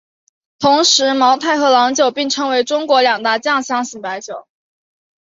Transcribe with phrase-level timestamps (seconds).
[0.57, 4.47] 同时茅台和郎酒并称为中国两大酱香型白酒。